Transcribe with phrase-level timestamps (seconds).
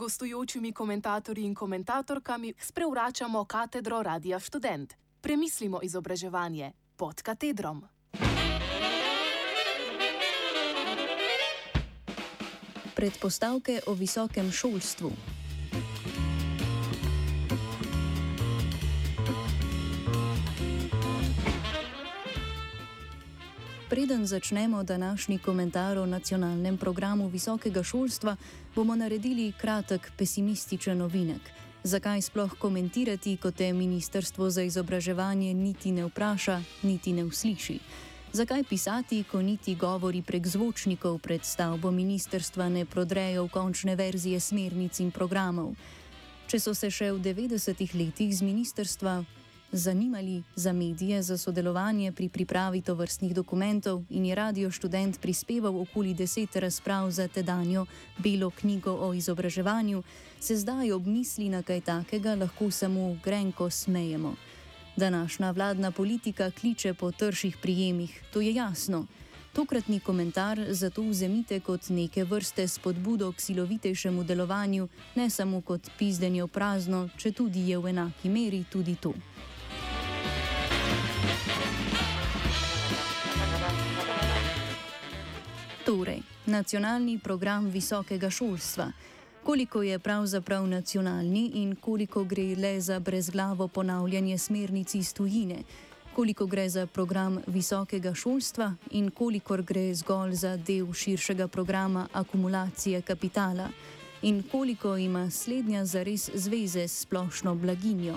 [0.00, 4.94] gostujočimi komentatorji in komentatorkami sprevračamo katedro Radia Student.
[5.20, 7.84] Premislimo izobraževanje pod katedrom.
[12.96, 15.39] Predpostavke o visokem šolstvu.
[23.90, 28.36] Preden začnemo današnji komentar o nacionalnem programu visokega šolstva,
[28.74, 31.40] bomo naredili kratek pesimističen novinek.
[31.82, 37.78] Zakaj sploh komentirati, ko te Ministrstvo za izobraževanje niti ne vpraša, niti ne usliši?
[38.32, 44.40] Zakaj pisati, ko niti govori prek zvočnikov pred stavbo ministrstva ne prodrejo v končne verzije
[44.40, 45.74] smernic in programov?
[46.46, 49.24] Če so se še v 90-ih letih z ministrstva
[49.72, 56.14] zanimali za medije, za sodelovanje pri pripravi tovrstnih dokumentov in je radio študent prispeval okoli
[56.14, 57.86] deset razprav za tedanjo
[58.18, 60.02] Belo knjigo o izobraževanju,
[60.40, 64.34] se zdaj ob misli na kaj takega lahko samo grenko smejemo.
[64.96, 69.06] Današnja vladna politika kliče po trših prijemih, to je jasno.
[69.52, 76.44] Tokratni komentar zato vzemite kot neke vrste spodbudo k silovitejšemu delovanju, ne samo kot pizdenje
[76.44, 79.14] v prazno, če tudi je v enaki meri tudi to.
[85.90, 88.92] Torej, nacionalni program visokega šolstva.
[89.42, 95.56] Koliko je pravzaprav nacionalni in koliko gre le za brezglavo ponavljanje smernic iz tujine,
[96.14, 103.02] koliko gre za program visokega šolstva in koliko gre zgolj za del širšega programa akumulacije
[103.02, 103.68] kapitala
[104.22, 108.14] in koliko ima slednja zares zveze s splošno blaginjo.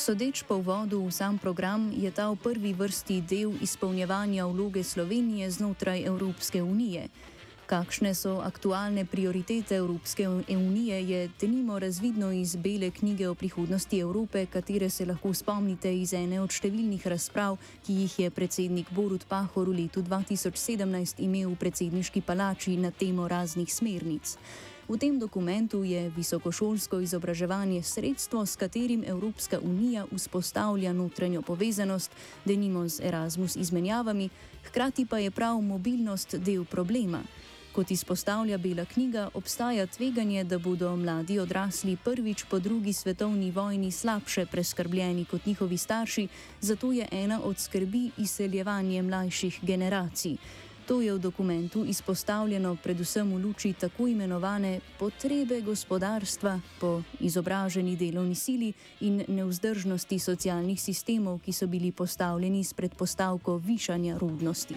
[0.00, 5.44] Sodeč po vodu v sam program, je ta v prvi vrsti del izpolnjevanja vloge Slovenije
[5.52, 7.12] znotraj Evropske unije.
[7.68, 14.46] Kakšne so aktualne prioritete Evropske unije, je denimo razvidno iz Bele knjige o prihodnosti Evrope,
[14.46, 19.68] katere se lahko spomnite iz ene od številnih razprav, ki jih je predsednik Borut Pahor
[19.68, 24.38] v letu 2017 imel v predsedniški palači na temo raznih smernic.
[24.90, 32.10] V tem dokumentu je visokošolsko izobraževanje sredstvo, s katerim Evropska unija vzpostavlja notranjo povezanost,
[32.44, 34.28] denimo z Erasmus izmenjavami,
[34.66, 37.22] hkrati pa je prav mobilnost del problema.
[37.72, 43.92] Kot izpostavlja Bela knjiga, obstaja tveganje, da bodo mladi odrasli prvič po drugi svetovni vojni
[43.92, 46.28] slabše preskrbljeni kot njihovi starši,
[46.60, 50.36] zato je ena od skrbi izseljevanje mlajših generacij.
[50.90, 58.34] To je v dokumentu izpostavljeno predvsem v luči tako imenovane potrebe gospodarstva po izobraženi delovni
[58.34, 64.74] sili in neuzdržnosti socialnih sistemov, ki so bili postavljeni s predpostavko višanja rodnosti.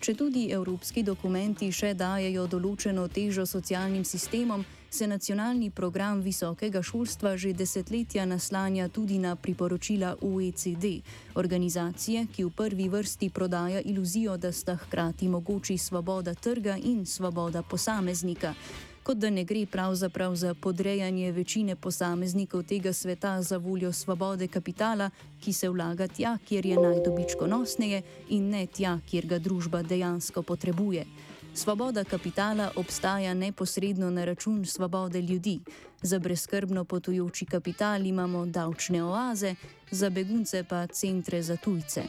[0.00, 4.60] Če tudi evropski dokumenti še dajajo določeno težo socialnim sistemom,
[4.94, 11.00] se nacionalni program visokega šolstva že desetletja naslanja tudi na priporočila OECD,
[11.34, 17.62] organizacije, ki v prvi vrsti prodaja iluzijo, da sta hkrati mogoči svoboda trga in svoboda
[17.62, 18.54] posameznika
[19.02, 25.10] kot da ne gre pravzaprav za podrejanje večine posameznikov tega sveta za voljo svobode kapitala,
[25.40, 31.06] ki se vlaga tja, kjer je najdobičkonosneje in ne tja, kjer ga družba dejansko potrebuje.
[31.54, 35.60] Svoboda kapitala obstaja neposredno na račun svobode ljudi.
[36.02, 39.54] Za brezkrbno potujoči kapital imamo davčne oaze,
[39.90, 42.02] za begunce pa centre za tujce.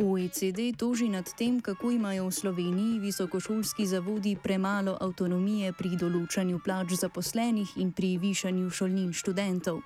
[0.00, 6.94] OECD toži nad tem, kako imajo v Sloveniji visokošolski zavodi premalo avtonomije pri določanju plač
[6.96, 9.82] zaposlenih in pri višanju šolnin študentov.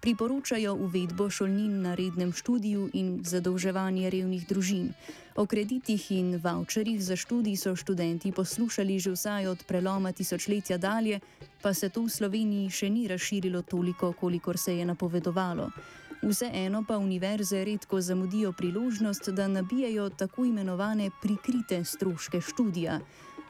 [0.00, 4.88] Priporočajo uvedbo šolnin na rednem študiju in zadolževanje revnih družin.
[5.36, 11.20] O kreditih in voucherjih za študij so študenti poslušali že vsaj od preloma tisočletja dalje,
[11.60, 15.68] pa se to v Sloveniji še ni razširilo toliko, kolikor se je napovedovalo.
[16.22, 23.00] Vseeno pa univerze redko zamudijo priložnost, da nabijajo tako imenovane prikrite stroške študija.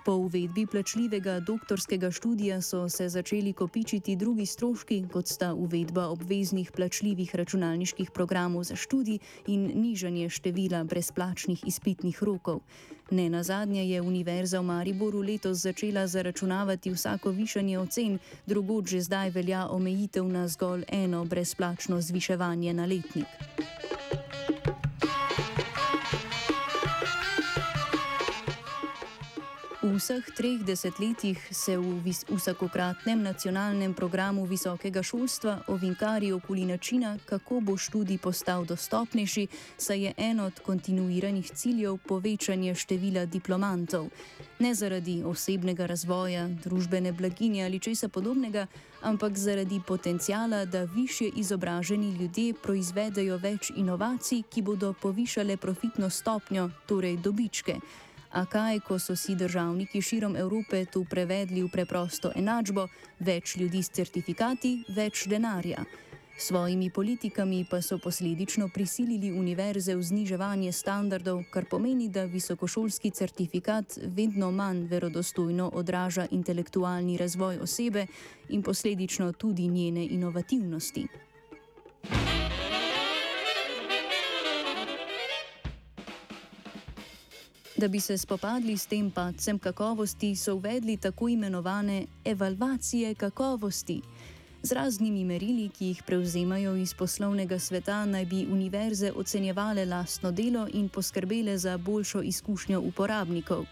[0.04, 6.72] Po uvedbi plačljivega doktorskega študija so se začeli kopičiti drugi stroški, kot sta uvedba obveznih
[6.72, 12.60] plačljivih računalniških programov za študij in nižanje števila brezplačnih izpitnih rokov.
[13.10, 19.00] Ne na zadnje je Univerza v Mariboru letos začela zaračunavati vsako višanje ocen, drugod že
[19.00, 23.26] zdaj velja omejitev na zgolj eno brezplačno zviševanje na letnik.
[29.98, 37.76] Vseh treh desetletjih se v vsakokratnem nacionalnem programu visokega šolstva ovinkari okoli načina, kako bo
[37.76, 44.08] študij postal dostopnejši, saj je en od kontinuiranih ciljev povečanje števila diplomantov.
[44.58, 48.66] Ne zaradi osebnega razvoja, družbene blaginje ali česa podobnega,
[49.02, 56.70] ampak zaradi potencijala, da više izobraženi ljudje proizvedejo več inovacij, ki bodo povišale profitno stopnjo,
[56.86, 57.80] torej dobičke.
[58.30, 62.88] A kaj, ko so si državniki širom Evrope tu prevedli v preprosto enačbo:
[63.20, 65.84] več ljudi s certifikati, več denarja.
[66.38, 73.98] Svojimi politikami pa so posledično prisilili univerze v zniževanje standardov, kar pomeni, da visokošolski certifikat
[74.14, 78.06] vedno manj verodostojno odraža intelektualni razvoj osebe
[78.48, 81.08] in posledično tudi njene inovativnosti.
[87.78, 94.00] Da bi se spopadli s tem padcem kakovosti, so uvedli tako imenovane evalvacije kakovosti.
[94.62, 100.66] Z raznimi merili, ki jih prevzemajo iz poslovnega sveta, naj bi univerze ocenjevale lastno delo
[100.72, 103.64] in poskrbele za boljšo izkušnjo uporabnikov.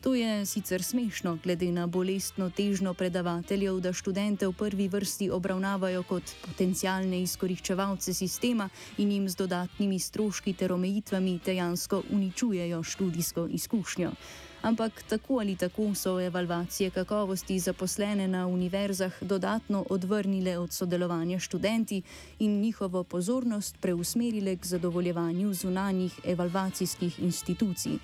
[0.00, 6.04] To je sicer smešno, glede na bolestno težno predavateljev, da študente v prvi vrsti obravnavajo
[6.06, 8.68] kot potencijalne izkoriščevalce sistema
[8.98, 14.12] in jim z dodatnimi stroški ter omejitvami dejansko uničujejo študijsko izkušnjo.
[14.62, 22.02] Ampak tako ali tako so evalvacije kakovosti zaposlene na univerzah dodatno odvrnile od sodelovanja študenti
[22.38, 27.98] in njihovo pozornost preusmerile k zadovoljevanju zunanjih evalvacijskih institucij.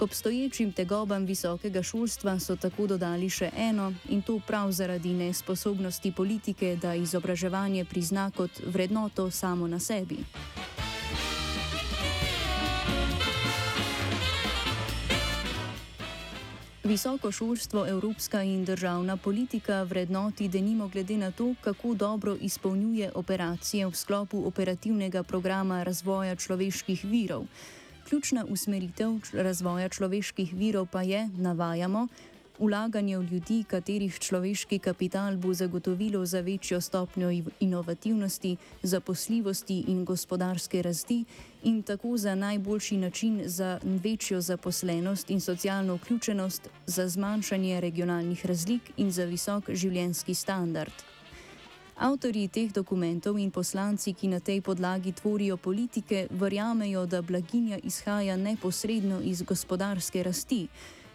[0.00, 6.12] K obstoječim tegobam visokega šolstva so tako dodali še eno in to prav zaradi nesposobnosti
[6.16, 10.16] politike, da izobraževanje prizna kot vrednoto samo na sebi.
[16.84, 23.86] Visoko šolstvo, evropska in državna politika vrednoti denimo glede na to, kako dobro izpolnjuje operacije
[23.86, 27.44] v sklopu operativnega programa razvoja človeških virov.
[28.10, 32.08] Ključna usmeritev razvoja človeških virov pa je, navajamo,
[32.58, 37.30] ulaganje v ljudi, katerih človeški kapital bo zagotovilo za večjo stopnjo
[37.60, 41.24] inovativnosti, zaposljivosti in gospodarske rasti
[41.62, 48.90] in tako za najboljši način za večjo zaposlenost in socialno vključenost, za zmanjšanje regionalnih razlik
[48.96, 50.92] in za visok življenjski standard.
[52.00, 58.40] Avtori teh dokumentov in poslanci, ki na tej podlagi tvorijo politike, verjamejo, da blaginja izhaja
[58.40, 60.64] neposredno iz gospodarske rasti,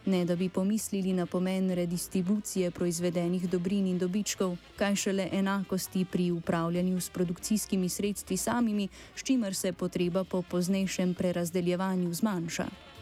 [0.06, 6.30] ne da bi pomislili na pomen redistribucije proizvedenih dobrin in dobičkov, kaj šele enakosti pri
[6.32, 12.95] upravljanju s produkcijskimi sredstvi samimi, s čimer se potreba po poznejšem prerazdeljevanju zmanjša.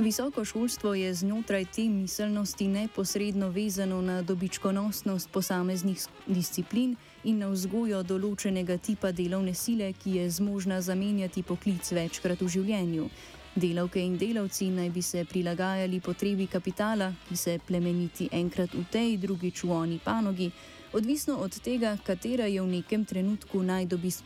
[0.00, 8.00] Visoko šolstvo je znotraj te miselnosti neposredno vezano na dobičkonosnost posameznih disciplin in na vzgojo
[8.02, 13.10] določenega tipa delovne sile, ki je zmožna zamenjati poklic večkrat v življenju.
[13.54, 19.16] Delavke in delavci naj bi se prilagajali potrebi kapitala, ki se plemeniti enkrat v tej,
[19.20, 20.48] drugič v oni panogi,
[20.96, 23.60] odvisno od tega, katera je v nekem trenutku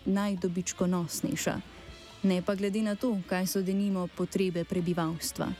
[0.06, 1.73] najdobičkonosnejša
[2.24, 5.52] ne pa glede na to, kaj so denimo potrebe prebivalstva.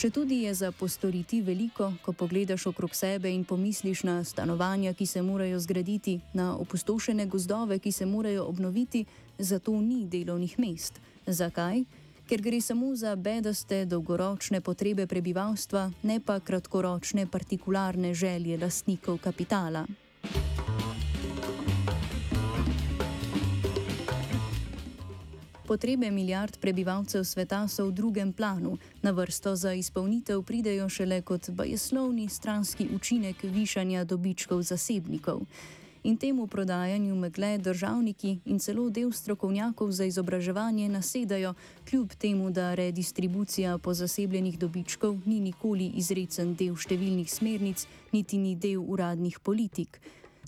[0.00, 5.06] Če tudi je za postoriti veliko, ko pogledaš okrog sebe in pomisliš na stanovanja, ki
[5.06, 9.04] se morajo zgraditi, na opustošene gozdove, ki se morajo obnoviti,
[9.38, 11.00] zato ni delovnih mest.
[11.26, 11.84] Zakaj?
[12.30, 19.84] Ker gre samo za bedaste dolgoročne potrebe prebivalstva, ne pa kratkoročne partikularne želje lastnikov kapitala.
[25.70, 31.50] Potrebe milijard prebivalcev sveta so v drugem planu, na vrsto za izpolnitev pridejo šele kot
[31.50, 35.46] bajeslovni stranski učinek višanja dobičkov zasebnikov.
[36.02, 41.54] In temu prodajanju megle državniki in celo del strokovnjakov za izobraževanje nasedajo,
[41.90, 48.56] kljub temu, da redistribucija po zasebljenih dobičkov ni nikoli izrecen del številnih smernic, niti ni
[48.56, 50.00] del uradnih politik.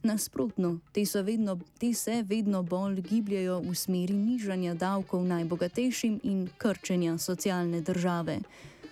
[0.03, 7.19] Nasprotno, te, vedno, te se vedno bolj gibljajo v smeri nižanja davkov najbogatejšim in krčenja
[7.19, 8.39] socialne države.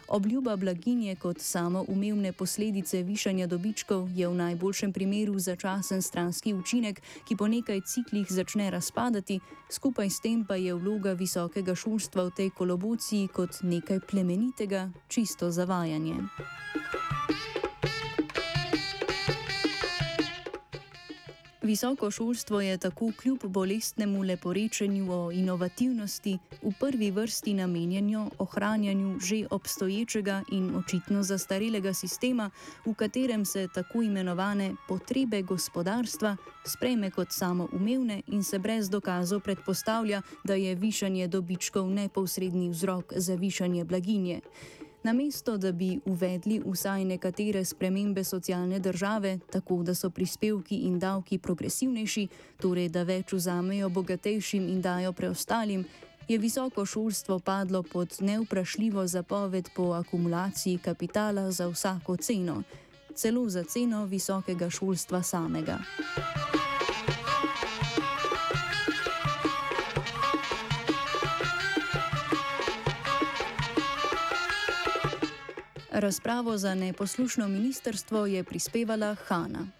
[0.09, 7.02] Obljuba blaginje kot samo umevne posledice višanja dobičkov je v najboljšem primeru začasen stranski učinek,
[7.25, 9.40] ki po nekaj ciklih začne razpadati,
[9.71, 15.50] skupaj s tem pa je vloga visokega šolstva v tej kolobociji kot nekaj plemenitega, čisto
[15.50, 16.14] zavajanje.
[21.71, 29.47] Visoko šolstvo je tako kljub bolestnemu leporečenju o inovativnosti v prvi vrsti namenjeno ohranjanju že
[29.50, 32.50] obstoječega in očitno zastarelega sistema,
[32.87, 36.37] v katerem se tako imenovane potrebe gospodarstva
[36.67, 43.35] sprejme kot samoumevne in se brez dokazov predpostavlja, da je višanje dobičkov neposredni vzrok za
[43.35, 44.41] višanje blaginje.
[45.02, 51.38] Namesto da bi uvedli vsaj nekatere spremembe socialne države, tako da so prispevki in davki
[51.38, 52.28] progresivnejši,
[52.61, 55.85] torej da več vzamejo bogatejšim in dajo preostalim,
[56.28, 62.62] je visoko šolstvo padlo pod neuprašljivo zapoved po akumulaciji kapitala za vsako ceno,
[63.14, 65.78] celo za ceno visokega šolstva samega.
[75.90, 79.80] Razpravo za neposlušno ministrstvo je prispevala Hanna.